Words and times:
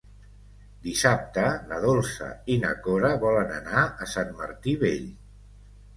Dissabte 0.85 1.43
na 1.73 1.77
Dolça 1.83 2.29
i 2.53 2.57
na 2.63 2.73
Cora 2.87 3.11
volen 3.27 3.53
anar 3.59 3.85
a 4.07 4.11
Sant 4.15 4.37
Martí 4.41 4.79
Vell. 4.87 5.09